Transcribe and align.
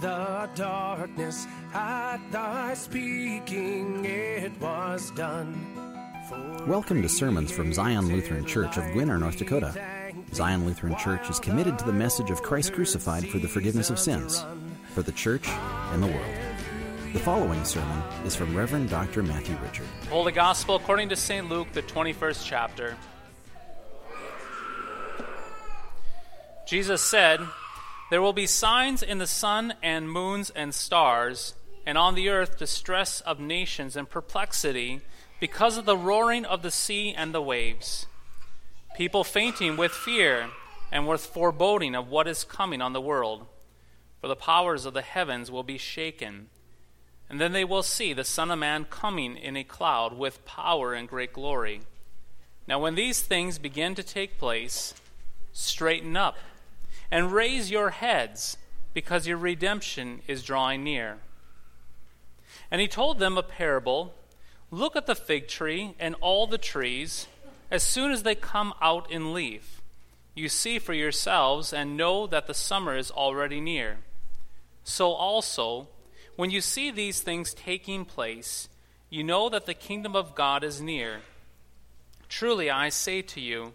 the 0.00 0.48
darkness, 0.54 1.46
at 1.74 2.18
thy 2.30 2.72
speaking 2.74 4.04
it 4.04 4.52
was 4.58 5.10
done. 5.10 5.54
Welcome 6.66 7.02
to 7.02 7.08
sermons 7.08 7.52
from 7.52 7.74
Zion 7.74 8.08
Lutheran 8.08 8.46
Church 8.46 8.78
of 8.78 8.84
Gwinner, 8.92 9.18
North 9.18 9.36
Dakota. 9.36 9.74
Zion 10.32 10.64
Lutheran 10.64 10.96
Church 10.96 11.28
is 11.28 11.38
committed 11.38 11.78
to 11.78 11.84
the 11.84 11.92
message 11.92 12.30
of 12.30 12.42
Christ 12.42 12.72
crucified 12.72 13.28
for 13.28 13.38
the 13.38 13.48
forgiveness 13.48 13.90
of 13.90 13.98
sins, 13.98 14.42
for 14.94 15.02
the 15.02 15.12
church 15.12 15.46
and 15.48 16.02
the 16.02 16.06
world. 16.06 16.36
The 17.12 17.18
following 17.18 17.62
sermon 17.64 18.02
is 18.24 18.34
from 18.34 18.56
Reverend 18.56 18.88
Dr. 18.88 19.22
Matthew 19.22 19.56
Richard. 19.62 19.86
Holy 20.08 20.32
Gospel 20.32 20.76
according 20.76 21.10
to 21.10 21.16
St. 21.16 21.48
Luke, 21.48 21.70
the 21.72 21.82
21st 21.82 22.46
chapter. 22.46 22.96
Jesus 26.66 27.02
said, 27.02 27.40
There 28.10 28.20
will 28.20 28.32
be 28.32 28.46
signs 28.46 29.04
in 29.04 29.18
the 29.18 29.26
sun 29.26 29.74
and 29.82 30.10
moons 30.10 30.50
and 30.50 30.74
stars, 30.74 31.54
and 31.86 31.96
on 31.96 32.16
the 32.16 32.28
earth 32.28 32.58
distress 32.58 33.20
of 33.20 33.38
nations 33.38 33.94
and 33.94 34.10
perplexity 34.10 35.00
because 35.38 35.78
of 35.78 35.86
the 35.86 35.96
roaring 35.96 36.44
of 36.44 36.62
the 36.62 36.72
sea 36.72 37.14
and 37.16 37.32
the 37.32 37.40
waves. 37.40 38.06
People 38.96 39.22
fainting 39.22 39.76
with 39.76 39.92
fear 39.92 40.50
and 40.90 41.06
with 41.06 41.24
foreboding 41.24 41.94
of 41.94 42.08
what 42.08 42.26
is 42.26 42.42
coming 42.42 42.82
on 42.82 42.92
the 42.92 43.00
world. 43.00 43.46
For 44.20 44.26
the 44.26 44.36
powers 44.36 44.84
of 44.84 44.92
the 44.92 45.02
heavens 45.02 45.48
will 45.48 45.62
be 45.62 45.78
shaken. 45.78 46.48
And 47.28 47.40
then 47.40 47.52
they 47.52 47.64
will 47.64 47.84
see 47.84 48.12
the 48.12 48.24
Son 48.24 48.50
of 48.50 48.58
Man 48.58 48.86
coming 48.86 49.36
in 49.36 49.56
a 49.56 49.62
cloud 49.62 50.18
with 50.18 50.44
power 50.44 50.94
and 50.94 51.08
great 51.08 51.32
glory. 51.32 51.82
Now, 52.66 52.80
when 52.80 52.96
these 52.96 53.22
things 53.22 53.58
begin 53.58 53.94
to 53.94 54.02
take 54.02 54.36
place, 54.36 54.94
straighten 55.52 56.16
up 56.16 56.36
and 57.10 57.32
raise 57.32 57.70
your 57.70 57.90
heads, 57.90 58.56
because 58.92 59.26
your 59.26 59.36
redemption 59.36 60.20
is 60.26 60.42
drawing 60.42 60.84
near. 60.84 61.18
And 62.70 62.80
he 62.80 62.88
told 62.88 63.18
them 63.18 63.36
a 63.36 63.42
parable 63.42 64.14
Look 64.72 64.94
at 64.94 65.06
the 65.06 65.16
fig 65.16 65.48
tree 65.48 65.94
and 65.98 66.14
all 66.20 66.46
the 66.46 66.58
trees, 66.58 67.26
as 67.70 67.82
soon 67.82 68.12
as 68.12 68.22
they 68.22 68.36
come 68.36 68.72
out 68.80 69.10
in 69.10 69.34
leaf. 69.34 69.82
You 70.34 70.48
see 70.48 70.78
for 70.78 70.94
yourselves 70.94 71.72
and 71.72 71.96
know 71.96 72.28
that 72.28 72.46
the 72.46 72.54
summer 72.54 72.96
is 72.96 73.10
already 73.10 73.60
near. 73.60 73.98
So 74.84 75.10
also, 75.10 75.88
when 76.36 76.50
you 76.50 76.60
see 76.60 76.90
these 76.90 77.20
things 77.20 77.52
taking 77.52 78.04
place, 78.04 78.68
you 79.08 79.24
know 79.24 79.48
that 79.48 79.66
the 79.66 79.74
kingdom 79.74 80.14
of 80.14 80.36
God 80.36 80.62
is 80.62 80.80
near. 80.80 81.20
Truly, 82.28 82.70
I 82.70 82.90
say 82.90 83.22
to 83.22 83.40
you, 83.40 83.74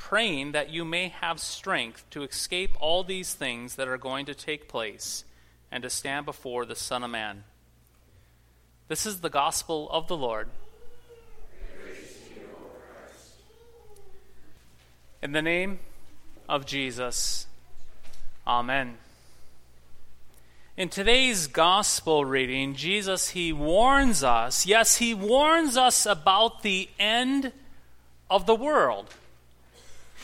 praying 0.00 0.52
that 0.52 0.70
you 0.70 0.82
may 0.82 1.08
have 1.08 1.38
strength 1.38 2.08
to 2.08 2.22
escape 2.22 2.70
all 2.80 3.04
these 3.04 3.34
things 3.34 3.76
that 3.76 3.86
are 3.86 3.98
going 3.98 4.24
to 4.24 4.34
take 4.34 4.66
place 4.66 5.24
and 5.70 5.82
to 5.82 5.90
stand 5.90 6.24
before 6.24 6.64
the 6.64 6.74
Son 6.74 7.04
of 7.04 7.10
Man. 7.10 7.44
This 8.88 9.04
is 9.04 9.20
the 9.20 9.28
gospel 9.28 9.88
of 9.90 10.08
the 10.08 10.16
Lord. 10.16 10.48
In 15.22 15.32
the 15.32 15.42
name 15.42 15.80
of 16.48 16.64
Jesus, 16.64 17.46
Amen. 18.46 18.96
In 20.78 20.88
today's 20.88 21.46
gospel 21.46 22.24
reading, 22.24 22.74
Jesus, 22.74 23.28
he 23.28 23.52
warns 23.52 24.24
us, 24.24 24.64
yes, 24.64 24.96
he 24.96 25.12
warns 25.12 25.76
us 25.76 26.06
about 26.06 26.62
the 26.62 26.88
end 26.98 27.52
of 28.30 28.46
the 28.46 28.54
world. 28.54 29.14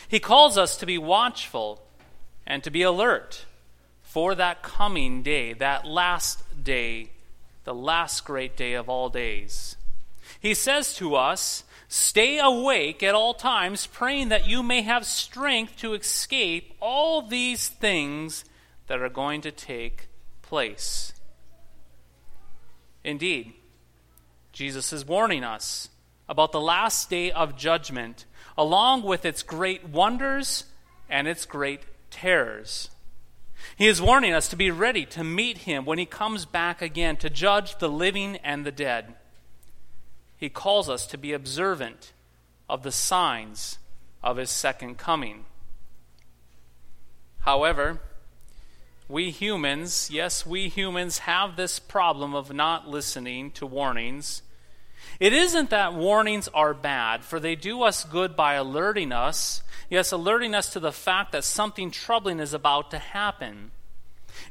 He 0.08 0.20
calls 0.20 0.56
us 0.56 0.76
to 0.78 0.86
be 0.86 0.98
watchful 0.98 1.82
and 2.46 2.62
to 2.64 2.70
be 2.70 2.82
alert 2.82 3.44
for 4.02 4.34
that 4.34 4.62
coming 4.62 5.22
day, 5.22 5.52
that 5.52 5.86
last 5.86 6.64
day, 6.64 7.10
the 7.64 7.74
last 7.74 8.24
great 8.24 8.56
day 8.56 8.74
of 8.74 8.88
all 8.88 9.08
days. 9.08 9.76
He 10.40 10.54
says 10.54 10.94
to 10.94 11.14
us, 11.14 11.64
Stay 11.88 12.38
awake 12.38 13.02
at 13.02 13.14
all 13.14 13.34
times, 13.34 13.86
praying 13.86 14.28
that 14.30 14.48
you 14.48 14.62
may 14.62 14.82
have 14.82 15.06
strength 15.06 15.76
to 15.78 15.94
escape 15.94 16.74
all 16.80 17.22
these 17.22 17.68
things 17.68 18.44
that 18.88 19.00
are 19.00 19.08
going 19.08 19.40
to 19.42 19.52
take 19.52 20.08
place. 20.42 21.12
Indeed, 23.04 23.52
Jesus 24.52 24.92
is 24.92 25.04
warning 25.04 25.44
us 25.44 25.90
about 26.28 26.52
the 26.52 26.60
last 26.60 27.10
day 27.10 27.30
of 27.30 27.56
judgment 27.56 28.24
along 28.58 29.02
with 29.02 29.24
its 29.24 29.42
great 29.42 29.88
wonders 29.88 30.64
and 31.08 31.28
its 31.28 31.44
great 31.44 31.82
terrors. 32.10 32.90
He 33.76 33.86
is 33.86 34.02
warning 34.02 34.32
us 34.32 34.48
to 34.48 34.56
be 34.56 34.70
ready 34.70 35.04
to 35.06 35.24
meet 35.24 35.58
him 35.58 35.84
when 35.84 35.98
he 35.98 36.06
comes 36.06 36.44
back 36.44 36.82
again 36.82 37.16
to 37.18 37.30
judge 37.30 37.78
the 37.78 37.88
living 37.88 38.36
and 38.36 38.64
the 38.64 38.72
dead. 38.72 39.14
He 40.36 40.48
calls 40.48 40.88
us 40.88 41.06
to 41.08 41.18
be 41.18 41.32
observant 41.32 42.12
of 42.68 42.82
the 42.82 42.92
signs 42.92 43.78
of 44.22 44.36
his 44.36 44.50
second 44.50 44.98
coming. 44.98 45.44
However, 47.40 48.00
we 49.08 49.30
humans, 49.30 50.10
yes, 50.10 50.44
we 50.44 50.68
humans 50.68 51.18
have 51.20 51.56
this 51.56 51.78
problem 51.78 52.34
of 52.34 52.52
not 52.52 52.88
listening 52.88 53.52
to 53.52 53.66
warnings 53.66 54.42
it 55.18 55.32
isn't 55.32 55.70
that 55.70 55.94
warnings 55.94 56.48
are 56.48 56.74
bad, 56.74 57.24
for 57.24 57.40
they 57.40 57.56
do 57.56 57.82
us 57.82 58.04
good 58.04 58.36
by 58.36 58.54
alerting 58.54 59.12
us, 59.12 59.62
yes, 59.88 60.12
alerting 60.12 60.54
us 60.54 60.72
to 60.72 60.80
the 60.80 60.92
fact 60.92 61.32
that 61.32 61.44
something 61.44 61.90
troubling 61.90 62.40
is 62.40 62.52
about 62.52 62.90
to 62.90 62.98
happen. 62.98 63.70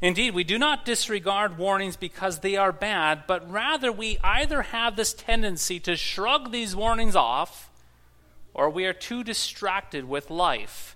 Indeed, 0.02 0.34
we 0.34 0.44
do 0.44 0.58
not 0.58 0.86
disregard 0.86 1.58
warnings 1.58 1.96
because 1.96 2.40
they 2.40 2.58
are 2.58 2.72
bad, 2.72 3.24
but 3.28 3.50
rather 3.50 3.92
we 3.92 4.18
either 4.24 4.64
have 4.64 4.96
this 4.96 5.14
tendency 5.14 5.80
to 5.82 5.96
shrug 5.96 6.52
these 6.52 6.76
warnings 6.76 7.16
off, 7.16 7.70
or 8.54 8.70
we 8.70 8.86
are 8.86 8.94
too 8.94 9.24
distracted 9.24 10.06
with 10.06 10.30
life 10.30 10.96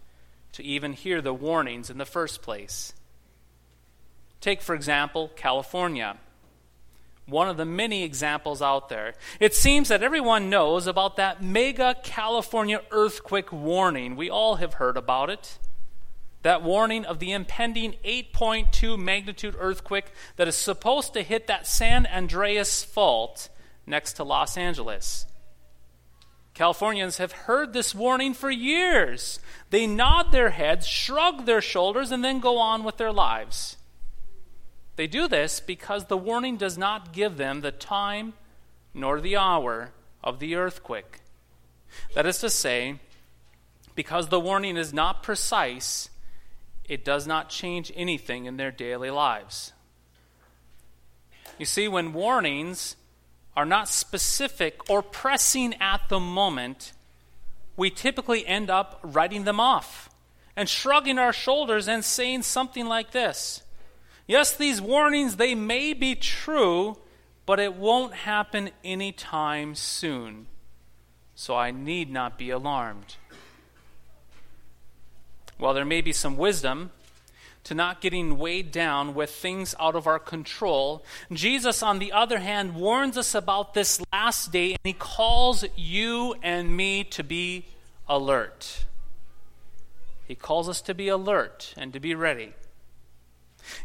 to 0.54 0.64
even 0.64 0.94
hear 0.94 1.22
the 1.22 1.34
warnings 1.34 1.90
in 1.90 1.98
the 1.98 2.06
first 2.06 2.42
place. 2.42 2.94
Take, 4.42 4.62
for 4.62 4.74
example, 4.74 5.30
California 5.36 6.18
one 7.30 7.50
of 7.50 7.58
the 7.58 7.66
many 7.66 8.04
examples 8.04 8.62
out 8.62 8.90
there. 8.90 9.14
It 9.40 9.54
seems 9.54 9.90
that 9.90 10.04
everyone 10.04 10.50
knows 10.50 10.88
about 10.88 11.18
that 11.18 11.44
mega 11.44 11.96
California 12.04 12.82
earthquake 12.92 13.52
warning. 13.52 14.16
We 14.16 14.30
all 14.30 14.56
have 14.56 14.76
heard 14.76 14.98
about 14.98 15.30
it. 15.30 15.58
That 16.42 16.64
warning 16.64 17.06
of 17.06 17.20
the 17.20 17.34
impending 17.34 17.96
8.2 18.06 18.98
magnitude 18.98 19.56
earthquake 19.60 20.12
that 20.38 20.48
is 20.48 20.56
supposed 20.56 21.14
to 21.14 21.22
hit 21.22 21.48
that 21.48 21.68
San 21.68 22.06
Andreas 22.08 22.84
fault 22.84 23.50
next 23.86 24.14
to 24.14 24.24
Los 24.24 24.58
Angeles. 24.58 25.26
Californians 26.54 27.18
have 27.18 27.32
heard 27.32 27.72
this 27.72 27.96
warning 27.96 28.34
for 28.34 28.52
years. 28.52 29.40
They 29.70 29.88
nod 29.88 30.32
their 30.32 30.50
heads, 30.50 30.86
shrug 30.86 31.46
their 31.46 31.62
shoulders, 31.62 32.12
and 32.12 32.24
then 32.24 32.40
go 32.40 32.58
on 32.58 32.84
with 32.84 32.98
their 32.98 33.14
lives. 33.14 33.78
They 35.00 35.08
do 35.08 35.30
this 35.30 35.62
because 35.62 36.08
the 36.08 36.18
warning 36.18 36.58
does 36.58 36.78
not 36.78 37.14
give 37.14 37.38
them 37.38 37.62
the 37.62 37.72
time 37.72 38.34
nor 38.94 39.22
the 39.22 39.38
hour 39.38 39.92
of 40.22 40.40
the 40.40 40.56
earthquake. 40.56 41.22
That 42.16 42.26
is 42.26 42.40
to 42.40 42.50
say, 42.50 43.00
because 43.96 44.28
the 44.28 44.42
warning 44.42 44.76
is 44.76 44.92
not 44.92 45.24
precise, 45.24 46.10
it 46.84 47.06
does 47.06 47.26
not 47.26 47.48
change 47.48 47.94
anything 47.96 48.44
in 48.44 48.58
their 48.58 48.72
daily 48.72 49.10
lives. 49.10 49.72
You 51.58 51.66
see, 51.66 51.88
when 51.88 52.12
warnings 52.12 52.98
are 53.56 53.66
not 53.66 53.88
specific 53.88 54.90
or 54.90 55.02
pressing 55.02 55.76
at 55.76 56.10
the 56.10 56.20
moment, 56.20 56.92
we 57.78 57.90
typically 57.90 58.46
end 58.46 58.70
up 58.70 59.00
writing 59.02 59.46
them 59.46 59.62
off 59.62 60.10
and 60.58 60.68
shrugging 60.68 61.18
our 61.18 61.32
shoulders 61.32 61.88
and 61.88 62.04
saying 62.04 62.42
something 62.42 62.86
like 62.86 63.12
this 63.12 63.64
Yes, 64.30 64.56
these 64.56 64.80
warnings, 64.80 65.38
they 65.38 65.56
may 65.56 65.92
be 65.92 66.14
true, 66.14 66.98
but 67.48 67.60
it 67.60 67.74
won't 67.74 68.14
happen 68.14 68.70
anytime 68.84 69.74
soon. 69.74 70.46
So 71.34 71.56
I 71.56 71.72
need 71.72 72.12
not 72.12 72.38
be 72.38 72.52
alarmed. 72.52 73.16
While 75.58 75.74
there 75.74 75.84
may 75.84 76.02
be 76.02 76.14
some 76.14 76.38
wisdom 76.38 76.92
to 77.64 77.74
not 77.74 78.02
getting 78.02 78.38
weighed 78.38 78.72
down 78.72 79.16
with 79.16 79.32
things 79.32 79.74
out 79.80 79.96
of 79.96 80.06
our 80.06 80.20
control. 80.20 81.04
Jesus, 81.34 81.82
on 81.82 81.98
the 81.98 82.12
other 82.12 82.38
hand, 82.38 82.76
warns 82.76 83.18
us 83.18 83.34
about 83.34 83.74
this 83.74 84.00
last 84.14 84.52
day 84.52 84.74
and 84.74 84.80
he 84.84 84.94
calls 84.94 85.66
you 85.76 86.36
and 86.44 86.78
me 86.78 87.04
to 87.06 87.24
be 87.24 87.66
alert. 88.08 88.86
He 90.28 90.36
calls 90.36 90.70
us 90.70 90.82
to 90.82 90.94
be 90.94 91.08
alert 91.08 91.74
and 91.76 91.92
to 91.94 92.00
be 92.00 92.14
ready. 92.14 92.54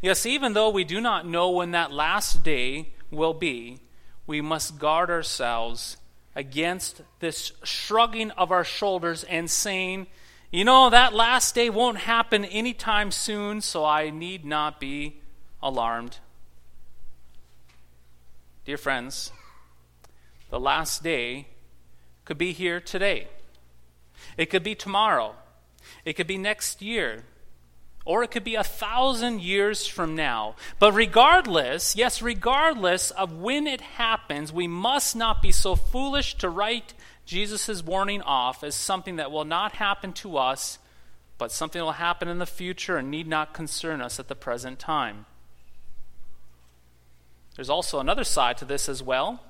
Yes, 0.03 0.27
even 0.27 0.53
though 0.53 0.71
we 0.71 0.85
do 0.85 1.01
not 1.01 1.27
know 1.27 1.51
when 1.51 1.73
that 1.73 1.93
last 1.93 2.43
day 2.43 2.93
will 3.11 3.35
be, 3.35 3.81
we 4.27 4.41
must 4.41 4.79
guard 4.79 5.11
ourselves 5.11 5.97
against 6.35 7.03
this 7.21 7.53
shrugging 7.63 8.31
of 8.33 8.51
our 8.51 8.65
shoulders 8.65 9.25
and 9.25 9.51
saying, 9.51 10.07
you 10.51 10.65
know, 10.65 10.91
that 10.91 11.15
last 11.15 11.55
day 11.55 11.71
won't 11.71 11.99
happen 11.99 12.45
anytime 12.45 13.11
soon, 13.11 13.61
so 13.61 13.85
I 13.85 14.11
need 14.11 14.45
not 14.45 14.81
be 14.81 15.21
alarmed. 15.63 16.19
Dear 18.65 18.79
friends, 18.79 19.33
the 20.51 20.61
last 20.61 21.03
day 21.03 21.49
could 22.25 22.39
be 22.39 22.53
here 22.53 22.81
today. 22.81 23.29
It 24.39 24.47
could 24.47 24.63
be 24.63 24.75
tomorrow. 24.75 25.35
It 26.05 26.15
could 26.15 26.27
be 26.27 26.39
next 26.39 26.81
year 26.81 27.25
or 28.05 28.23
it 28.23 28.31
could 28.31 28.45
be 28.45 28.55
a 28.55 28.65
thousand 28.65 29.41
years 29.41 29.87
from 29.87 30.15
now. 30.15 30.57
But 30.79 30.93
regardless, 30.93 31.97
yes, 31.97 32.21
regardless 32.21 33.11
of 33.11 33.33
when 33.33 33.67
it 33.67 33.81
happens, 33.81 34.53
we 34.53 34.67
must 34.67 35.17
not 35.17 35.41
be 35.41 35.53
so 35.53 35.75
foolish 35.75 36.37
to 36.39 36.49
write 36.49 36.93
Jesus' 37.25 37.83
warning 37.83 38.21
off 38.23 38.63
as 38.63 38.75
something 38.75 39.17
that 39.17 39.31
will 39.31 39.47
not 39.47 39.73
happen 39.73 40.13
to 40.15 40.37
us, 40.37 40.79
but 41.39 41.51
something 41.51 41.81
that 41.81 41.85
will 41.85 41.93
happen 41.93 42.29
in 42.29 42.39
the 42.39 42.47
future 42.47 42.99
and 42.99 43.11
need 43.11 43.27
not 43.27 43.55
concern 43.55 44.03
us 44.03 44.21
at 44.21 44.29
the 44.29 44.37
present 44.37 44.79
time. 44.79 45.25
There's 47.57 47.71
also 47.71 48.01
another 48.01 48.25
side 48.25 48.59
to 48.59 48.65
this 48.65 48.89
as 48.89 49.03
well. 49.03 49.43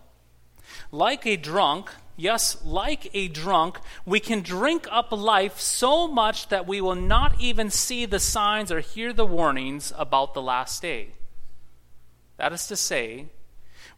Like 0.92 1.26
a 1.26 1.36
drunk, 1.36 1.90
Yes, 2.16 2.56
like 2.64 3.10
a 3.12 3.28
drunk, 3.28 3.80
we 4.06 4.20
can 4.20 4.40
drink 4.40 4.86
up 4.90 5.10
life 5.10 5.58
so 5.58 6.06
much 6.06 6.48
that 6.48 6.66
we 6.66 6.80
will 6.80 6.94
not 6.94 7.40
even 7.40 7.70
see 7.70 8.06
the 8.06 8.20
signs 8.20 8.70
or 8.70 8.80
hear 8.80 9.12
the 9.12 9.26
warnings 9.26 9.92
about 9.96 10.32
the 10.32 10.42
last 10.42 10.80
day. 10.80 11.08
That 12.36 12.52
is 12.52 12.66
to 12.68 12.76
say, 12.76 13.26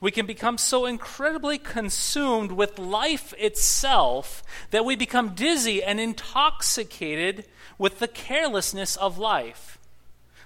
we 0.00 0.10
can 0.10 0.26
become 0.26 0.58
so 0.58 0.86
incredibly 0.86 1.58
consumed 1.58 2.52
with 2.52 2.78
life 2.78 3.34
itself 3.38 4.42
that 4.70 4.84
we 4.84 4.96
become 4.96 5.34
dizzy 5.34 5.82
and 5.82 6.00
intoxicated 6.00 7.44
with 7.78 7.98
the 7.98 8.08
carelessness 8.08 8.96
of 8.96 9.18
life, 9.18 9.78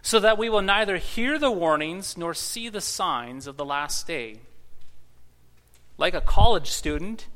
so 0.03 0.19
that 0.19 0.39
we 0.39 0.49
will 0.49 0.63
neither 0.63 0.97
hear 0.97 1.39
the 1.39 1.51
warnings 1.51 2.17
nor 2.17 2.35
see 2.35 2.69
the 2.69 2.81
signs 2.81 3.47
of 3.47 3.57
the 3.57 3.65
last 3.65 4.07
day. 4.07 4.39
Like 5.99 6.15
a 6.15 6.21
college 6.21 6.71
student, 6.71 7.27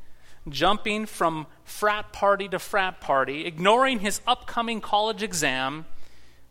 jumping 0.48 1.06
from 1.06 1.46
frat 1.64 2.12
party 2.12 2.48
to 2.48 2.58
frat 2.58 3.00
party, 3.00 3.46
ignoring 3.46 4.00
his 4.00 4.20
upcoming 4.26 4.80
college 4.80 5.22
exam, 5.22 5.86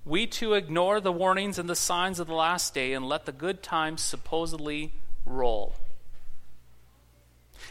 we 0.06 0.28
too 0.28 0.54
ignore 0.54 1.00
the 1.00 1.12
warnings 1.12 1.58
and 1.58 1.70
the 1.70 1.76
signs 1.76 2.20
of 2.20 2.28
the 2.28 2.34
last 2.34 2.74
day 2.74 2.94
and 2.94 3.08
let 3.08 3.26
the 3.26 3.32
good 3.32 3.64
times 3.64 4.02
supposedly 4.02 4.94
roll. 5.26 5.76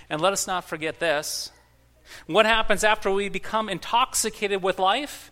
And 0.09 0.21
let 0.21 0.33
us 0.33 0.47
not 0.47 0.65
forget 0.65 0.99
this. 0.99 1.51
What 2.27 2.47
happens 2.47 2.85
after 2.85 3.11
we 3.11 3.29
become 3.29 3.69
intoxicated 3.69 4.63
with 4.63 4.79
life? 4.79 5.31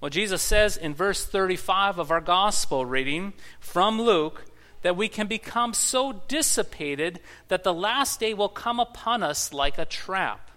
Well, 0.00 0.10
Jesus 0.10 0.42
says 0.42 0.76
in 0.76 0.94
verse 0.94 1.24
35 1.24 1.98
of 1.98 2.10
our 2.10 2.20
gospel 2.20 2.86
reading 2.86 3.32
from 3.58 4.00
Luke 4.00 4.44
that 4.82 4.96
we 4.96 5.08
can 5.08 5.26
become 5.26 5.74
so 5.74 6.22
dissipated 6.28 7.20
that 7.48 7.64
the 7.64 7.74
last 7.74 8.20
day 8.20 8.34
will 8.34 8.48
come 8.48 8.78
upon 8.78 9.22
us 9.22 9.52
like 9.52 9.78
a 9.78 9.84
trap. 9.84 10.50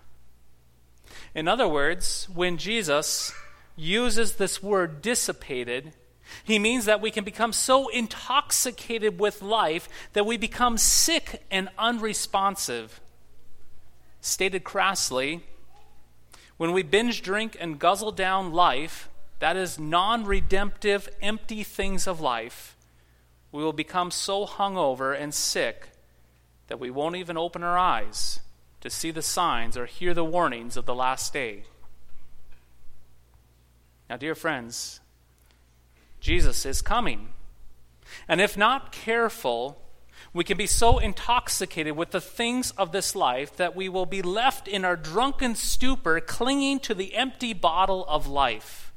In 1.34 1.48
other 1.48 1.68
words, 1.68 2.28
when 2.34 2.58
Jesus 2.58 3.34
uses 3.76 4.34
this 4.34 4.62
word 4.62 5.02
dissipated, 5.02 5.94
he 6.44 6.60
means 6.60 6.86
that 6.86 7.02
we 7.02 7.12
can 7.12 7.24
become 7.24 7.54
so 7.54 7.88
intoxicated 7.90 9.20
with 9.20 9.42
life 9.42 9.90
that 10.14 10.26
we 10.26 10.38
become 10.38 10.78
sick 10.78 11.44
and 11.52 11.70
unresponsive. 11.78 13.02
Stated 14.22 14.64
crassly, 14.64 15.42
when 16.58 16.74
we 16.74 16.84
binge 16.84 17.22
drink 17.22 17.58
and 17.60 17.80
guzzle 17.80 18.12
down 18.12 18.54
life, 18.54 19.10
that 19.40 19.58
is 19.58 19.80
non 19.80 20.26
redemptive, 20.26 21.10
empty 21.22 21.64
things 21.64 22.06
of 22.06 22.22
life, 22.22 22.78
we 23.52 23.64
will 23.64 23.74
become 23.74 24.12
so 24.12 24.46
hungover 24.46 25.20
and 25.20 25.34
sick 25.34 25.90
that 26.68 26.80
we 26.80 26.90
won't 26.90 27.18
even 27.18 27.38
open 27.38 27.64
our 27.64 27.78
eyes 27.78 28.40
to 28.80 28.90
see 28.90 29.12
the 29.12 29.22
signs 29.22 29.78
or 29.78 29.86
hear 29.86 30.14
the 30.14 30.24
warnings 30.24 30.78
of 30.78 30.86
the 30.86 30.96
last 30.96 31.34
day. 31.34 31.64
Now, 34.10 34.18
dear 34.18 34.36
friends, 34.36 35.00
Jesus 36.20 36.66
is 36.66 36.82
coming. 36.82 37.30
And 38.28 38.42
if 38.42 38.58
not 38.58 38.92
careful, 38.92 39.82
we 40.34 40.44
can 40.44 40.58
be 40.58 40.68
so 40.68 41.00
intoxicated 41.00 41.96
with 41.96 42.12
the 42.12 42.22
things 42.22 42.72
of 42.72 42.92
this 42.92 43.16
life 43.16 43.56
that 43.58 43.76
we 43.76 43.90
will 43.90 44.06
be 44.06 44.22
left 44.22 44.68
in 44.68 44.86
our 44.86 44.96
drunken 44.96 45.56
stupor, 45.56 46.20
clinging 46.20 46.80
to 46.82 46.94
the 46.94 47.16
empty 47.16 47.54
bottle 47.54 48.06
of 48.08 48.28
life. 48.28 48.92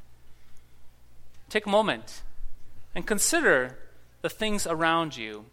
Take 1.48 1.66
a 1.66 1.70
moment 1.70 2.22
and 2.94 3.06
consider 3.06 3.78
the 4.24 4.30
things 4.30 4.66
around 4.66 5.18
you 5.18 5.44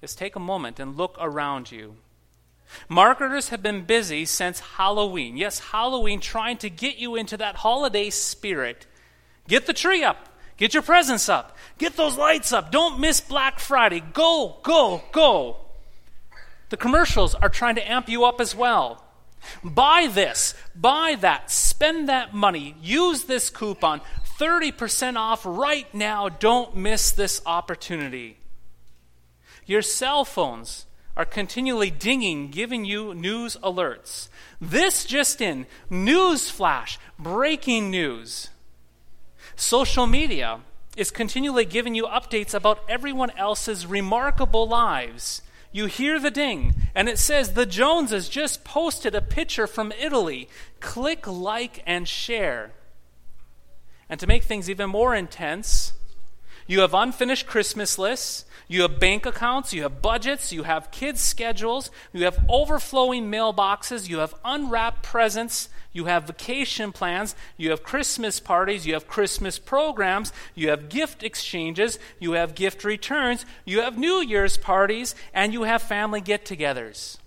is 0.00 0.14
take 0.14 0.36
a 0.36 0.38
moment 0.38 0.78
and 0.78 0.96
look 0.96 1.16
around 1.18 1.72
you. 1.72 1.96
Marketers 2.88 3.48
have 3.48 3.64
been 3.64 3.82
busy 3.82 4.24
since 4.24 4.60
Halloween. 4.60 5.36
Yes, 5.36 5.58
Halloween, 5.58 6.20
trying 6.20 6.56
to 6.58 6.70
get 6.70 6.98
you 6.98 7.16
into 7.16 7.36
that 7.36 7.56
holiday 7.56 8.10
spirit. 8.10 8.86
Get 9.48 9.66
the 9.66 9.72
tree 9.72 10.04
up. 10.04 10.28
Get 10.56 10.72
your 10.72 10.84
presents 10.84 11.28
up. 11.28 11.56
Get 11.76 11.96
those 11.96 12.16
lights 12.16 12.52
up. 12.52 12.70
Don't 12.70 13.00
miss 13.00 13.20
Black 13.20 13.58
Friday. 13.58 14.04
Go, 14.12 14.58
go, 14.62 15.02
go. 15.10 15.56
The 16.68 16.76
commercials 16.76 17.34
are 17.34 17.48
trying 17.48 17.74
to 17.74 17.90
amp 17.90 18.08
you 18.08 18.24
up 18.24 18.40
as 18.40 18.54
well. 18.54 19.04
Buy 19.62 20.08
this, 20.10 20.54
buy 20.74 21.16
that, 21.20 21.50
spend 21.50 22.08
that 22.08 22.32
money, 22.32 22.76
use 22.80 23.24
this 23.24 23.50
coupon, 23.50 24.00
30% 24.38 25.16
off 25.16 25.42
right 25.44 25.92
now. 25.94 26.28
Don't 26.28 26.76
miss 26.76 27.10
this 27.10 27.40
opportunity. 27.46 28.38
Your 29.66 29.82
cell 29.82 30.24
phones 30.24 30.86
are 31.16 31.24
continually 31.24 31.90
dinging, 31.90 32.50
giving 32.50 32.84
you 32.84 33.14
news 33.14 33.56
alerts. 33.62 34.28
This 34.60 35.04
just 35.04 35.40
in 35.40 35.66
news 35.88 36.50
flash, 36.50 36.98
breaking 37.18 37.90
news. 37.90 38.50
Social 39.56 40.06
media 40.06 40.60
is 40.96 41.10
continually 41.10 41.64
giving 41.64 41.94
you 41.94 42.04
updates 42.04 42.54
about 42.54 42.80
everyone 42.88 43.30
else's 43.32 43.86
remarkable 43.86 44.66
lives. 44.66 45.42
You 45.72 45.86
hear 45.86 46.20
the 46.20 46.30
ding, 46.30 46.74
and 46.94 47.08
it 47.08 47.18
says 47.18 47.52
the 47.52 47.66
Joneses 47.66 48.28
just 48.28 48.64
posted 48.64 49.14
a 49.14 49.20
picture 49.20 49.66
from 49.66 49.92
Italy. 49.98 50.48
Click 50.80 51.26
like 51.26 51.82
and 51.86 52.06
share. 52.06 52.72
And 54.08 54.20
to 54.20 54.26
make 54.26 54.44
things 54.44 54.68
even 54.68 54.90
more 54.90 55.14
intense, 55.14 55.92
you 56.66 56.80
have 56.80 56.94
unfinished 56.94 57.46
Christmas 57.46 57.98
lists, 57.98 58.44
you 58.68 58.82
have 58.82 58.98
bank 58.98 59.26
accounts, 59.26 59.74
you 59.74 59.82
have 59.82 60.00
budgets, 60.00 60.52
you 60.52 60.62
have 60.62 60.90
kids' 60.90 61.20
schedules, 61.20 61.90
you 62.12 62.24
have 62.24 62.42
overflowing 62.48 63.30
mailboxes, 63.30 64.08
you 64.08 64.18
have 64.18 64.34
unwrapped 64.44 65.02
presents, 65.02 65.68
you 65.92 66.06
have 66.06 66.24
vacation 66.24 66.90
plans, 66.90 67.34
you 67.58 67.70
have 67.70 67.82
Christmas 67.82 68.40
parties, 68.40 68.86
you 68.86 68.94
have 68.94 69.06
Christmas 69.06 69.58
programs, 69.58 70.32
you 70.54 70.70
have 70.70 70.88
gift 70.88 71.22
exchanges, 71.22 71.98
you 72.18 72.32
have 72.32 72.54
gift 72.54 72.82
returns, 72.82 73.44
you 73.66 73.80
have 73.80 73.98
New 73.98 74.20
Year's 74.20 74.56
parties, 74.56 75.14
and 75.34 75.52
you 75.52 75.64
have 75.64 75.82
family 75.82 76.22
get 76.22 76.46
togethers. 76.46 77.18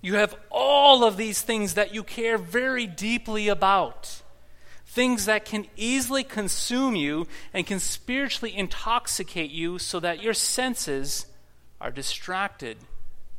You 0.00 0.16
have 0.16 0.34
all 0.50 1.04
of 1.04 1.16
these 1.16 1.40
things 1.42 1.74
that 1.74 1.94
you 1.94 2.02
care 2.02 2.36
very 2.36 2.88
deeply 2.88 3.46
about 3.46 4.22
things 4.92 5.24
that 5.24 5.46
can 5.46 5.66
easily 5.74 6.22
consume 6.22 6.94
you 6.94 7.26
and 7.54 7.66
can 7.66 7.80
spiritually 7.80 8.54
intoxicate 8.54 9.50
you 9.50 9.78
so 9.78 9.98
that 9.98 10.22
your 10.22 10.34
senses 10.34 11.24
are 11.80 11.90
distracted 11.90 12.76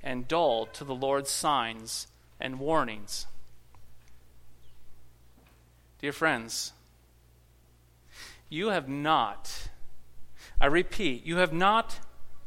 and 0.01 0.27
dull 0.27 0.65
to 0.65 0.83
the 0.83 0.95
Lord's 0.95 1.29
signs 1.29 2.07
and 2.39 2.59
warnings. 2.59 3.27
Dear 6.01 6.11
friends, 6.11 6.73
you 8.49 8.69
have 8.69 8.89
not, 8.89 9.69
I 10.59 10.65
repeat, 10.65 11.23
you 11.23 11.37
have 11.37 11.53
not 11.53 11.99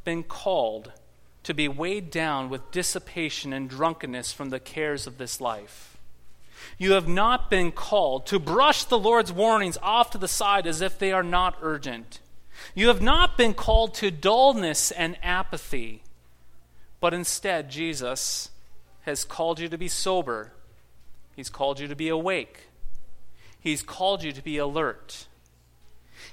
been 0.03 0.25
called 0.25 0.91
to 1.45 1.55
be 1.55 1.69
weighed 1.69 2.11
down 2.11 2.49
with 2.49 2.73
dissipation 2.73 3.53
and 3.53 3.71
drunkenness 3.71 4.33
from 4.33 4.51
the 4.51 4.59
cares 4.59 5.07
of 5.07 5.17
this 5.17 5.41
life. 5.41 5.96
You 6.79 6.93
have 6.93 7.09
not 7.09 7.51
been 7.51 7.73
called 7.73 8.27
to 8.27 8.39
brush 8.39 8.85
the 8.85 8.99
Lord's 8.99 9.33
warnings 9.33 9.79
off 9.83 10.11
to 10.11 10.19
the 10.19 10.29
side 10.29 10.67
as 10.67 10.81
if 10.81 10.99
they 10.99 11.13
are 11.13 11.23
not 11.23 11.57
urgent. 11.63 12.21
You 12.75 12.89
have 12.89 13.03
not 13.03 13.37
been 13.37 13.55
called 13.55 13.95
to 13.95 14.11
dullness 14.11 14.91
and 14.91 15.17
apathy, 15.23 16.03
but 17.01 17.15
instead, 17.15 17.71
Jesus 17.71 18.51
has 19.03 19.25
called 19.25 19.61
you 19.61 19.69
to 19.69 19.79
be 19.79 19.89
sober. 19.89 20.53
He's 21.35 21.51
called 21.51 21.79
you 21.81 21.89
to 21.89 21.97
be 21.97 22.09
awake. 22.09 22.69
He's 23.61 23.83
called 23.83 24.23
you 24.23 24.33
to 24.33 24.43
be 24.43 24.59
alert. 24.59 25.27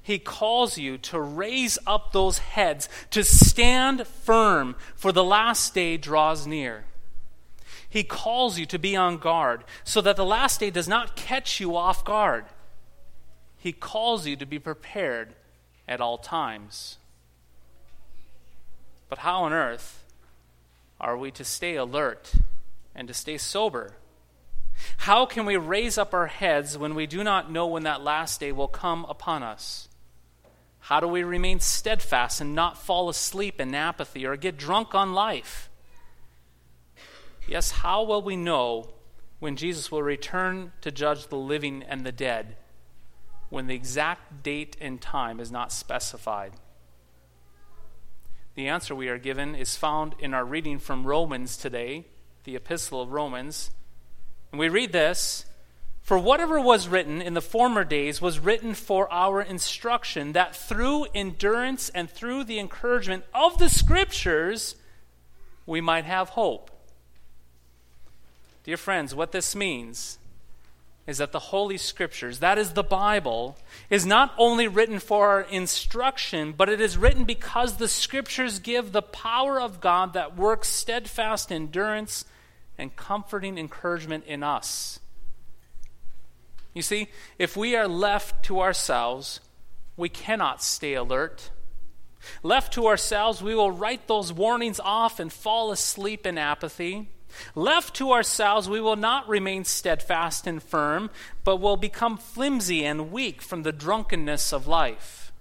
He 0.01 0.19
calls 0.19 0.77
you 0.77 0.97
to 0.99 1.19
raise 1.19 1.77
up 1.85 2.11
those 2.11 2.39
heads, 2.39 2.89
to 3.11 3.23
stand 3.23 4.07
firm, 4.07 4.75
for 4.95 5.11
the 5.11 5.23
last 5.23 5.73
day 5.73 5.97
draws 5.97 6.47
near. 6.47 6.85
He 7.93 8.03
calls 8.03 8.57
you 8.57 8.65
to 8.65 8.79
be 8.79 8.95
on 8.95 9.19
guard 9.19 9.63
so 9.83 10.01
that 10.01 10.15
the 10.15 10.25
last 10.25 10.59
day 10.59 10.71
does 10.71 10.87
not 10.87 11.15
catch 11.15 11.59
you 11.59 11.77
off 11.77 12.03
guard. 12.03 12.45
He 13.55 13.71
calls 13.71 14.25
you 14.25 14.35
to 14.37 14.47
be 14.47 14.57
prepared 14.57 15.35
at 15.87 16.01
all 16.01 16.17
times. 16.17 16.97
But 19.09 19.19
how 19.19 19.43
on 19.43 19.53
earth 19.53 20.03
are 20.99 21.15
we 21.15 21.29
to 21.33 21.43
stay 21.43 21.75
alert 21.75 22.33
and 22.95 23.07
to 23.09 23.13
stay 23.13 23.37
sober? 23.37 23.93
How 24.97 25.27
can 25.27 25.45
we 25.45 25.55
raise 25.55 25.99
up 25.99 26.15
our 26.15 26.25
heads 26.25 26.75
when 26.75 26.95
we 26.95 27.05
do 27.05 27.23
not 27.23 27.51
know 27.51 27.67
when 27.67 27.83
that 27.83 28.03
last 28.03 28.39
day 28.39 28.51
will 28.51 28.67
come 28.67 29.05
upon 29.07 29.43
us? 29.43 29.87
How 30.79 30.99
do 30.99 31.07
we 31.07 31.21
remain 31.23 31.59
steadfast 31.59 32.41
and 32.41 32.55
not 32.55 32.75
fall 32.75 33.07
asleep 33.07 33.61
in 33.61 33.75
apathy 33.75 34.25
or 34.25 34.35
get 34.35 34.57
drunk 34.57 34.95
on 34.95 35.13
life? 35.13 35.69
Yes, 37.47 37.71
how 37.71 38.03
will 38.03 38.21
we 38.21 38.37
know 38.37 38.93
when 39.39 39.55
Jesus 39.55 39.91
will 39.91 40.03
return 40.03 40.71
to 40.81 40.91
judge 40.91 41.27
the 41.27 41.37
living 41.37 41.83
and 41.83 42.05
the 42.05 42.11
dead 42.11 42.55
when 43.49 43.67
the 43.67 43.75
exact 43.75 44.43
date 44.43 44.77
and 44.79 45.01
time 45.01 45.39
is 45.39 45.51
not 45.51 45.71
specified? 45.71 46.53
The 48.55 48.67
answer 48.67 48.95
we 48.95 49.09
are 49.09 49.17
given 49.17 49.55
is 49.55 49.75
found 49.75 50.15
in 50.19 50.33
our 50.33 50.45
reading 50.45 50.79
from 50.79 51.05
Romans 51.05 51.57
today, 51.57 52.05
the 52.45 52.55
Epistle 52.55 53.01
of 53.01 53.11
Romans. 53.11 53.71
And 54.51 54.59
we 54.59 54.69
read 54.69 54.93
this 54.93 55.45
For 56.01 56.17
whatever 56.17 56.61
was 56.61 56.87
written 56.87 57.21
in 57.21 57.33
the 57.33 57.41
former 57.41 57.83
days 57.83 58.21
was 58.21 58.39
written 58.39 58.73
for 58.73 59.11
our 59.11 59.41
instruction, 59.41 60.31
that 60.31 60.55
through 60.55 61.07
endurance 61.13 61.89
and 61.89 62.09
through 62.09 62.45
the 62.45 62.59
encouragement 62.59 63.25
of 63.33 63.57
the 63.57 63.69
Scriptures 63.69 64.75
we 65.65 65.81
might 65.81 66.05
have 66.05 66.29
hope. 66.29 66.69
Dear 68.63 68.77
friends, 68.77 69.13
what 69.13 69.31
this 69.31 69.55
means 69.55 70.19
is 71.05 71.17
that 71.17 71.33
the 71.33 71.39
Holy 71.39 71.77
Scriptures, 71.77 72.39
that 72.39 72.57
is 72.57 72.71
the 72.71 72.83
Bible, 72.83 73.57
is 73.89 74.05
not 74.05 74.33
only 74.37 74.69
written 74.69 74.99
for 74.99 75.27
our 75.27 75.41
instruction, 75.41 76.53
but 76.55 76.69
it 76.69 76.79
is 76.79 76.97
written 76.97 77.25
because 77.25 77.75
the 77.75 77.89
Scriptures 77.89 78.59
give 78.59 78.91
the 78.91 79.01
power 79.01 79.59
of 79.59 79.81
God 79.81 80.13
that 80.13 80.37
works 80.37 80.69
steadfast 80.69 81.51
endurance 81.51 82.23
and 82.77 82.95
comforting 82.95 83.57
encouragement 83.57 84.23
in 84.25 84.43
us. 84.43 84.99
You 86.73 86.81
see, 86.81 87.09
if 87.37 87.57
we 87.57 87.75
are 87.75 87.87
left 87.87 88.45
to 88.45 88.61
ourselves, 88.61 89.41
we 89.97 90.07
cannot 90.07 90.63
stay 90.63 90.93
alert. 90.93 91.51
Left 92.41 92.73
to 92.73 92.87
ourselves, 92.87 93.43
we 93.43 93.53
will 93.53 93.71
write 93.71 94.07
those 94.07 94.31
warnings 94.31 94.79
off 94.79 95.19
and 95.19 95.31
fall 95.31 95.71
asleep 95.71 96.25
in 96.25 96.37
apathy. 96.37 97.09
Left 97.55 97.95
to 97.95 98.11
ourselves, 98.11 98.69
we 98.69 98.81
will 98.81 98.95
not 98.95 99.27
remain 99.27 99.65
steadfast 99.65 100.47
and 100.47 100.61
firm, 100.61 101.09
but 101.43 101.57
will 101.57 101.77
become 101.77 102.17
flimsy 102.17 102.85
and 102.85 103.11
weak 103.11 103.41
from 103.41 103.63
the 103.63 103.71
drunkenness 103.71 104.51
of 104.53 104.67
life. 104.67 105.31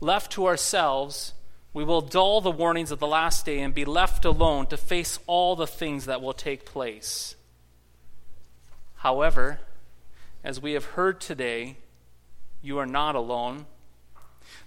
Left 0.00 0.32
to 0.32 0.46
ourselves, 0.46 1.34
we 1.72 1.84
will 1.84 2.00
dull 2.00 2.40
the 2.40 2.50
warnings 2.50 2.90
of 2.90 2.98
the 2.98 3.06
last 3.06 3.46
day 3.46 3.60
and 3.60 3.74
be 3.74 3.84
left 3.84 4.24
alone 4.24 4.66
to 4.66 4.76
face 4.76 5.18
all 5.26 5.56
the 5.56 5.66
things 5.66 6.06
that 6.06 6.20
will 6.20 6.32
take 6.32 6.66
place. 6.66 7.34
However, 8.96 9.60
as 10.44 10.60
we 10.60 10.72
have 10.72 10.84
heard 10.84 11.20
today, 11.20 11.76
you 12.60 12.78
are 12.78 12.86
not 12.86 13.14
alone. 13.14 13.66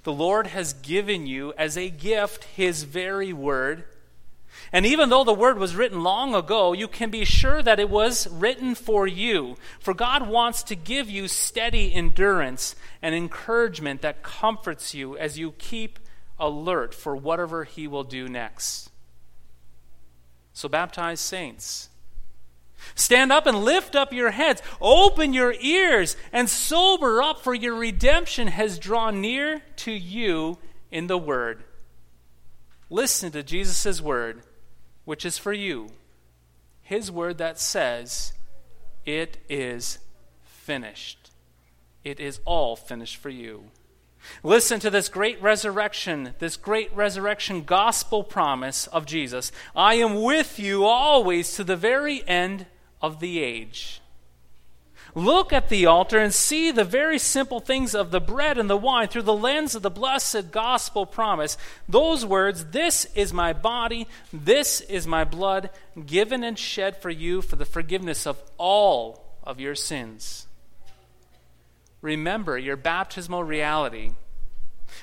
The 0.04 0.14
Lord 0.14 0.48
has 0.48 0.74
given 0.74 1.28
you 1.28 1.54
as 1.58 1.78
a 1.78 1.90
gift 1.90 2.46
His 2.46 2.84
very 2.84 3.34
word 3.34 3.86
and 4.76 4.86
even 4.86 5.08
though 5.08 5.24
the 5.24 5.34
word 5.34 5.58
was 5.58 5.74
written 5.74 6.04
long 6.04 6.36
ago, 6.36 6.74
you 6.74 6.90
can 6.90 7.10
be 7.10 7.24
sure 7.24 7.64
that 7.64 7.80
it 7.80 7.90
was 7.90 8.28
written 8.28 8.76
for 8.76 9.08
you. 9.08 9.56
For 9.80 9.94
God 9.94 10.28
wants 10.28 10.64
to 10.64 10.76
give 10.76 11.10
you 11.10 11.30
steady 11.30 11.94
endurance 11.94 12.76
and 13.02 13.16
encouragement 13.16 14.02
that 14.02 14.22
comforts 14.22 14.94
you 14.94 15.18
as 15.18 15.40
you 15.40 15.54
keep 15.54 15.98
alert 16.38 16.94
for 16.94 17.16
whatever 17.16 17.64
He 17.64 17.88
will 17.88 18.04
do 18.04 18.28
next. 18.28 18.92
So, 20.52 20.68
baptize 20.68 21.22
saints. 21.22 21.88
Stand 22.96 23.32
up 23.32 23.48
and 23.48 23.64
lift 23.64 23.96
up 23.96 24.12
your 24.12 24.32
heads. 24.32 24.62
Open 24.82 25.32
your 25.32 25.56
ears 25.62 26.18
and 26.34 26.50
sober 26.50 27.22
up, 27.22 27.42
for 27.42 27.56
your 27.56 27.76
redemption 27.76 28.50
has 28.50 28.78
drawn 28.78 29.22
near 29.22 29.62
to 29.78 29.94
you 29.94 30.58
in 30.92 31.08
the 31.08 31.18
Word. 31.18 31.64
Listen 32.90 33.32
to 33.32 33.42
Jesus' 33.42 34.02
word, 34.02 34.44
which 35.06 35.26
is 35.26 35.38
for 35.38 35.54
you. 35.54 35.90
His 36.82 37.12
word 37.12 37.38
that 37.38 37.60
says, 37.60 38.34
It 39.06 39.38
is 39.50 40.00
finished. 40.44 41.32
It 42.04 42.20
is 42.20 42.40
all 42.46 42.76
finished 42.76 43.18
for 43.18 43.30
you. 43.30 43.66
Listen 44.44 44.80
to 44.80 44.90
this 44.90 45.10
great 45.10 45.42
resurrection, 45.42 46.34
this 46.40 46.58
great 46.58 46.96
resurrection 46.96 47.64
gospel 47.64 48.24
promise 48.24 48.88
of 48.88 49.06
Jesus. 49.06 49.52
I 49.76 49.96
am 49.96 50.22
with 50.22 50.60
you 50.60 50.86
always 50.86 51.54
to 51.56 51.64
the 51.64 51.76
very 51.76 52.28
end 52.28 52.66
of 53.02 53.20
the 53.20 53.40
age. 53.40 54.02
Look 55.18 55.54
at 55.54 55.70
the 55.70 55.86
altar 55.86 56.20
and 56.20 56.34
see 56.34 56.72
the 56.72 56.84
very 56.84 57.18
simple 57.18 57.62
things 57.62 57.96
of 57.96 58.12
the 58.12 58.20
bread 58.20 58.58
and 58.58 58.70
the 58.70 58.76
wine 58.76 59.08
through 59.08 59.22
the 59.22 59.34
lens 59.34 59.74
of 59.74 59.82
the 59.82 59.90
blessed 59.90 60.52
gospel 60.52 61.06
promise. 61.06 61.58
Those 61.88 62.26
words, 62.26 62.66
This 62.66 63.06
is 63.16 63.32
my 63.32 63.54
body, 63.54 64.08
this 64.34 64.82
is 64.82 65.08
my 65.08 65.24
blood, 65.24 65.70
given 66.06 66.44
and 66.44 66.60
shed 66.60 66.98
for 67.02 67.10
you 67.10 67.42
for 67.42 67.56
the 67.56 67.64
forgiveness 67.64 68.28
of 68.28 68.44
all 68.58 69.24
of 69.42 69.62
your 69.62 69.74
sins. 69.74 70.48
Remember 72.02 72.58
your 72.58 72.76
baptismal 72.76 73.46
reality. 73.46 74.12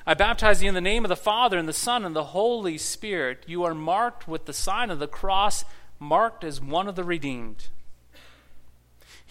I 0.07 0.13
baptize 0.13 0.63
you 0.63 0.69
in 0.69 0.75
the 0.75 0.83
name 0.83 1.07
of 1.07 1.09
the 1.09 1.17
Father, 1.17 1.57
and 1.57 1.67
the 1.67 1.73
Son, 1.73 2.05
and 2.05 2.15
the 2.15 2.25
Holy 2.25 2.77
Spirit. 2.77 3.45
You 3.47 3.65
are 3.65 3.75
marked 3.75 4.29
with 4.29 4.45
the 4.45 4.53
sign 4.53 4.91
of 4.91 4.99
the 4.99 5.09
cross, 5.09 5.65
marked 5.99 6.45
as 6.45 6.61
one 6.61 6.87
of 6.87 6.97
the 6.97 7.05
redeemed. 7.05 7.69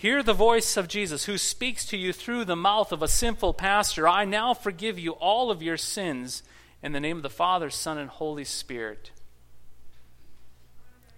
Hear 0.01 0.23
the 0.23 0.33
voice 0.33 0.77
of 0.77 0.87
Jesus 0.87 1.25
who 1.25 1.37
speaks 1.37 1.85
to 1.85 1.95
you 1.95 2.11
through 2.11 2.45
the 2.45 2.55
mouth 2.55 2.91
of 2.91 3.03
a 3.03 3.07
sinful 3.07 3.53
pastor. 3.53 4.07
I 4.07 4.25
now 4.25 4.55
forgive 4.55 4.97
you 4.97 5.11
all 5.11 5.51
of 5.51 5.61
your 5.61 5.77
sins 5.77 6.41
in 6.81 6.91
the 6.91 6.99
name 6.99 7.17
of 7.17 7.21
the 7.21 7.29
Father, 7.29 7.69
Son, 7.69 7.99
and 7.99 8.09
Holy 8.09 8.43
Spirit. 8.43 9.11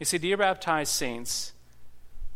You 0.02 0.06
see, 0.06 0.18
dear 0.18 0.36
baptized 0.36 0.92
saints, 0.92 1.54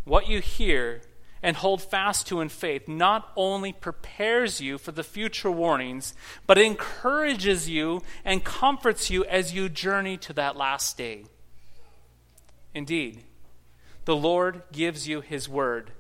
what 0.06 0.30
you 0.30 0.40
hear 0.40 1.02
and 1.44 1.58
hold 1.58 1.82
fast 1.82 2.28
to 2.28 2.40
in 2.40 2.48
faith 2.48 2.88
not 2.88 3.30
only 3.36 3.74
prepares 3.74 4.62
you 4.62 4.78
for 4.78 4.94
the 4.94 5.04
future 5.04 5.52
warnings, 5.52 6.14
but 6.46 6.58
encourages 6.58 7.68
you 7.68 8.02
and 8.24 8.46
comforts 8.46 9.10
you 9.10 9.26
as 9.26 9.54
you 9.54 9.68
journey 9.68 10.16
to 10.16 10.32
that 10.32 10.56
last 10.56 10.98
day. 10.98 11.26
Indeed, 12.74 13.26
the 14.06 14.16
Lord 14.16 14.64
gives 14.72 15.10
you 15.10 15.20
His 15.20 15.50
word 15.50 15.92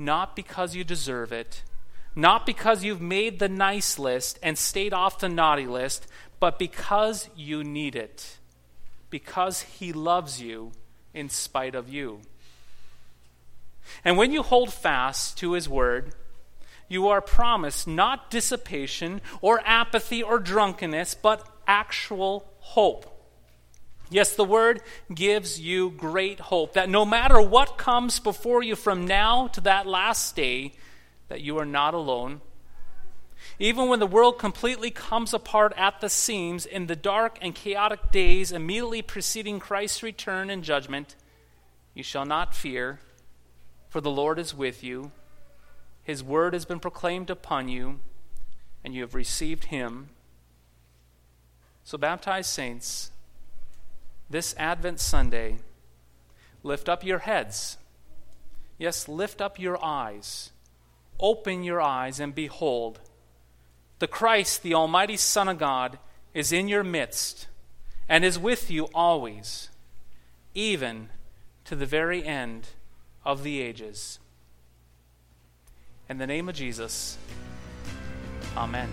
not 0.00 0.34
because 0.34 0.74
you 0.74 0.82
deserve 0.82 1.30
it, 1.30 1.62
not 2.14 2.46
because 2.46 2.82
you've 2.82 3.00
made 3.00 3.38
the 3.38 3.48
nice 3.48 3.98
list 3.98 4.38
and 4.42 4.58
stayed 4.58 4.92
off 4.92 5.20
the 5.20 5.28
naughty 5.28 5.66
list, 5.66 6.06
but 6.40 6.58
because 6.58 7.28
you 7.36 7.62
need 7.62 7.94
it, 7.94 8.38
because 9.10 9.60
He 9.62 9.92
loves 9.92 10.40
you 10.40 10.72
in 11.14 11.28
spite 11.28 11.74
of 11.74 11.88
you. 11.88 12.20
And 14.04 14.16
when 14.16 14.32
you 14.32 14.42
hold 14.42 14.72
fast 14.72 15.36
to 15.38 15.52
His 15.52 15.68
word, 15.68 16.14
you 16.88 17.08
are 17.08 17.20
promised 17.20 17.86
not 17.86 18.30
dissipation 18.30 19.20
or 19.40 19.60
apathy 19.64 20.22
or 20.22 20.38
drunkenness, 20.38 21.14
but 21.14 21.46
actual 21.66 22.52
hope. 22.58 23.19
Yes, 24.10 24.34
the 24.34 24.44
word 24.44 24.82
gives 25.14 25.60
you 25.60 25.90
great 25.90 26.40
hope 26.40 26.72
that 26.72 26.90
no 26.90 27.04
matter 27.04 27.40
what 27.40 27.78
comes 27.78 28.18
before 28.18 28.62
you 28.62 28.74
from 28.74 29.06
now 29.06 29.46
to 29.48 29.60
that 29.62 29.86
last 29.86 30.34
day, 30.34 30.72
that 31.28 31.40
you 31.40 31.58
are 31.58 31.64
not 31.64 31.94
alone. 31.94 32.40
Even 33.58 33.88
when 33.88 34.00
the 34.00 34.06
world 34.06 34.38
completely 34.38 34.90
comes 34.90 35.32
apart 35.32 35.72
at 35.76 36.00
the 36.00 36.08
seams 36.08 36.66
in 36.66 36.86
the 36.86 36.96
dark 36.96 37.38
and 37.40 37.54
chaotic 37.54 38.10
days 38.10 38.50
immediately 38.50 39.00
preceding 39.00 39.60
Christ's 39.60 40.02
return 40.02 40.50
and 40.50 40.64
judgment, 40.64 41.14
you 41.94 42.02
shall 42.02 42.24
not 42.24 42.54
fear, 42.54 42.98
for 43.88 44.00
the 44.00 44.10
Lord 44.10 44.38
is 44.38 44.54
with 44.54 44.82
you. 44.82 45.12
His 46.02 46.24
word 46.24 46.52
has 46.52 46.64
been 46.64 46.80
proclaimed 46.80 47.30
upon 47.30 47.68
you, 47.68 48.00
and 48.82 48.92
you 48.92 49.02
have 49.02 49.14
received 49.14 49.66
him. 49.66 50.08
So, 51.84 51.96
baptized 51.96 52.50
saints, 52.50 53.10
this 54.30 54.54
Advent 54.56 55.00
Sunday, 55.00 55.58
lift 56.62 56.88
up 56.88 57.04
your 57.04 57.18
heads. 57.18 57.76
Yes, 58.78 59.08
lift 59.08 59.42
up 59.42 59.58
your 59.58 59.84
eyes. 59.84 60.52
Open 61.18 61.62
your 61.62 61.82
eyes 61.82 62.18
and 62.18 62.34
behold, 62.34 63.00
the 63.98 64.06
Christ, 64.06 64.62
the 64.62 64.72
Almighty 64.72 65.18
Son 65.18 65.48
of 65.48 65.58
God, 65.58 65.98
is 66.32 66.52
in 66.52 66.68
your 66.68 66.84
midst 66.84 67.48
and 68.08 68.24
is 68.24 68.38
with 68.38 68.70
you 68.70 68.88
always, 68.94 69.68
even 70.54 71.10
to 71.66 71.76
the 71.76 71.84
very 71.84 72.24
end 72.24 72.68
of 73.24 73.42
the 73.42 73.60
ages. 73.60 74.18
In 76.08 76.16
the 76.16 76.26
name 76.26 76.48
of 76.48 76.54
Jesus, 76.54 77.18
Amen. 78.56 78.88